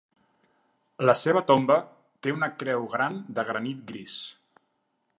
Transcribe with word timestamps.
La 1.09 1.15
seva 1.19 1.43
tomba 1.51 1.77
té 2.27 2.35
una 2.39 2.51
creu 2.65 2.91
gran 2.97 3.23
de 3.39 3.49
granit 3.51 3.89
gris. 3.93 4.21